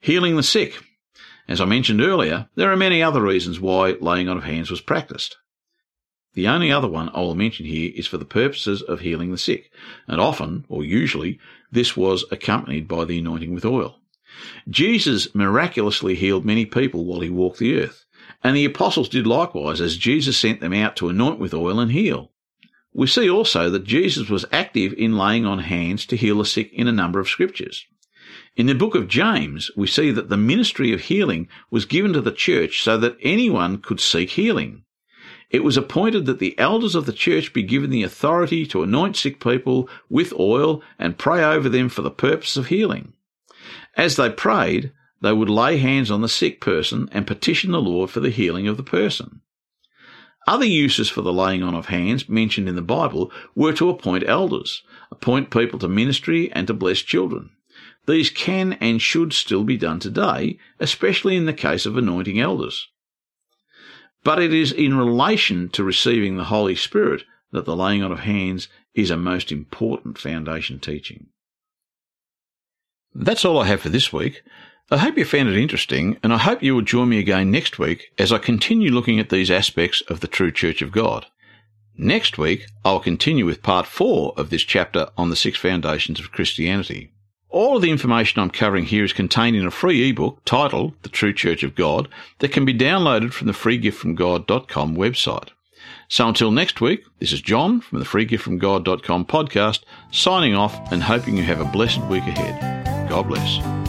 Healing 0.01 0.35
the 0.35 0.43
sick. 0.43 0.83
As 1.47 1.61
I 1.61 1.65
mentioned 1.65 2.01
earlier, 2.01 2.49
there 2.55 2.71
are 2.71 2.77
many 2.77 3.01
other 3.01 3.21
reasons 3.21 3.59
why 3.61 3.91
laying 4.01 4.27
on 4.27 4.37
of 4.37 4.43
hands 4.43 4.69
was 4.69 4.81
practiced. 4.81 5.37
The 6.33 6.49
only 6.49 6.71
other 6.71 6.89
one 6.89 7.09
I 7.15 7.21
will 7.21 7.35
mention 7.35 7.65
here 7.65 7.91
is 7.95 8.05
for 8.05 8.17
the 8.17 8.25
purposes 8.25 8.81
of 8.81 8.99
healing 8.99 9.31
the 9.31 9.37
sick, 9.37 9.71
and 10.07 10.19
often, 10.19 10.65
or 10.67 10.83
usually, 10.83 11.39
this 11.71 11.95
was 11.95 12.25
accompanied 12.31 12.87
by 12.87 13.05
the 13.05 13.17
anointing 13.17 13.53
with 13.53 13.65
oil. 13.65 14.01
Jesus 14.69 15.33
miraculously 15.33 16.15
healed 16.15 16.45
many 16.45 16.65
people 16.65 17.05
while 17.05 17.21
he 17.21 17.29
walked 17.29 17.59
the 17.59 17.79
earth, 17.79 18.05
and 18.43 18.55
the 18.55 18.65
apostles 18.65 19.09
did 19.09 19.27
likewise 19.27 19.81
as 19.81 19.97
Jesus 19.97 20.37
sent 20.37 20.61
them 20.61 20.73
out 20.73 20.95
to 20.97 21.09
anoint 21.09 21.39
with 21.39 21.53
oil 21.53 21.79
and 21.79 21.91
heal. 21.91 22.31
We 22.93 23.07
see 23.07 23.29
also 23.29 23.69
that 23.69 23.83
Jesus 23.83 24.29
was 24.29 24.45
active 24.51 24.93
in 24.93 25.17
laying 25.17 25.45
on 25.45 25.59
hands 25.59 26.05
to 26.07 26.17
heal 26.17 26.39
the 26.39 26.45
sick 26.45 26.71
in 26.73 26.87
a 26.87 26.91
number 26.91 27.19
of 27.19 27.29
scriptures. 27.29 27.85
In 28.55 28.65
the 28.65 28.73
book 28.73 28.95
of 28.95 29.07
James, 29.07 29.69
we 29.75 29.85
see 29.85 30.11
that 30.11 30.29
the 30.29 30.37
ministry 30.37 30.91
of 30.91 31.01
healing 31.01 31.47
was 31.69 31.85
given 31.85 32.13
to 32.13 32.21
the 32.21 32.31
church 32.31 32.81
so 32.81 32.97
that 32.97 33.17
anyone 33.21 33.77
could 33.77 33.99
seek 33.99 34.31
healing. 34.31 34.83
It 35.49 35.63
was 35.63 35.77
appointed 35.77 36.25
that 36.25 36.39
the 36.39 36.57
elders 36.57 36.95
of 36.95 37.05
the 37.05 37.13
church 37.13 37.53
be 37.53 37.63
given 37.63 37.89
the 37.89 38.03
authority 38.03 38.65
to 38.65 38.83
anoint 38.83 39.15
sick 39.15 39.39
people 39.39 39.87
with 40.09 40.33
oil 40.33 40.81
and 40.97 41.17
pray 41.17 41.43
over 41.43 41.69
them 41.69 41.87
for 41.87 42.01
the 42.01 42.11
purpose 42.11 42.57
of 42.57 42.67
healing. 42.67 43.13
As 43.95 44.15
they 44.15 44.29
prayed, 44.29 44.91
they 45.21 45.33
would 45.33 45.49
lay 45.49 45.77
hands 45.77 46.11
on 46.11 46.21
the 46.21 46.29
sick 46.29 46.61
person 46.61 47.09
and 47.11 47.25
petition 47.25 47.71
the 47.71 47.81
Lord 47.81 48.09
for 48.09 48.19
the 48.19 48.29
healing 48.29 48.67
of 48.67 48.77
the 48.77 48.83
person. 48.83 49.41
Other 50.47 50.65
uses 50.65 51.09
for 51.09 51.21
the 51.21 51.33
laying 51.33 51.61
on 51.61 51.75
of 51.75 51.87
hands 51.87 52.29
mentioned 52.29 52.69
in 52.69 52.75
the 52.75 52.81
Bible 52.81 53.31
were 53.53 53.73
to 53.73 53.89
appoint 53.89 54.23
elders, 54.27 54.81
appoint 55.11 55.49
people 55.49 55.77
to 55.79 55.89
ministry, 55.89 56.51
and 56.53 56.67
to 56.67 56.73
bless 56.73 56.99
children. 56.99 57.49
These 58.05 58.29
can 58.29 58.73
and 58.73 59.01
should 59.01 59.33
still 59.33 59.65
be 59.65 59.75
done 59.75 59.99
today, 59.99 60.57
especially 60.79 61.35
in 61.35 61.45
the 61.45 61.53
case 61.53 61.85
of 61.85 61.97
anointing 61.97 62.39
elders. 62.39 62.87
But 64.23 64.41
it 64.41 64.53
is 64.53 64.71
in 64.71 64.97
relation 64.97 65.67
to 65.69 65.83
receiving 65.83 66.37
the 66.37 66.45
Holy 66.45 66.75
Spirit 66.75 67.23
that 67.51 67.65
the 67.65 67.75
laying 67.75 68.03
on 68.03 68.11
of 68.13 68.19
hands 68.19 68.69
is 68.93 69.11
a 69.11 69.17
most 69.17 69.51
important 69.51 70.17
foundation 70.17 70.79
teaching. 70.79 71.27
That's 73.13 73.43
all 73.43 73.59
I 73.59 73.65
have 73.65 73.81
for 73.81 73.89
this 73.89 74.13
week. 74.13 74.43
I 74.89 74.97
hope 74.97 75.17
you 75.17 75.25
found 75.25 75.49
it 75.49 75.61
interesting, 75.61 76.17
and 76.23 76.33
I 76.33 76.37
hope 76.37 76.63
you 76.63 76.73
will 76.73 76.81
join 76.81 77.09
me 77.09 77.19
again 77.19 77.51
next 77.51 77.77
week 77.77 78.09
as 78.17 78.31
I 78.31 78.37
continue 78.37 78.89
looking 78.89 79.19
at 79.19 79.29
these 79.29 79.51
aspects 79.51 80.01
of 80.07 80.21
the 80.21 80.27
true 80.27 80.49
Church 80.49 80.81
of 80.81 80.93
God. 80.93 81.25
Next 81.97 82.37
week, 82.37 82.67
I'll 82.85 83.01
continue 83.01 83.45
with 83.45 83.63
part 83.63 83.85
four 83.85 84.33
of 84.37 84.49
this 84.49 84.63
chapter 84.63 85.09
on 85.17 85.29
the 85.29 85.35
six 85.35 85.57
foundations 85.57 86.21
of 86.21 86.31
Christianity. 86.31 87.11
All 87.49 87.75
of 87.75 87.81
the 87.81 87.91
information 87.91 88.41
I'm 88.41 88.49
covering 88.49 88.85
here 88.85 89.03
is 89.03 89.11
contained 89.11 89.57
in 89.57 89.65
a 89.65 89.71
free 89.71 90.09
ebook 90.09 90.45
titled 90.45 90.93
The 91.01 91.09
True 91.09 91.33
Church 91.33 91.63
of 91.63 91.75
God 91.75 92.07
that 92.39 92.53
can 92.53 92.63
be 92.63 92.73
downloaded 92.73 93.33
from 93.33 93.47
the 93.47 93.53
freegiftfromgod.com 93.53 94.95
website. 94.95 95.49
So 96.07 96.27
until 96.29 96.51
next 96.51 96.79
week, 96.79 97.03
this 97.19 97.33
is 97.33 97.41
John 97.41 97.81
from 97.81 97.99
the 97.99 98.05
freegiftfromgod.com 98.05 99.25
podcast 99.25 99.81
signing 100.11 100.55
off 100.55 100.91
and 100.93 101.03
hoping 101.03 101.35
you 101.35 101.43
have 101.43 101.59
a 101.59 101.65
blessed 101.65 102.01
week 102.03 102.23
ahead. 102.23 103.09
God 103.09 103.27
bless. 103.27 103.86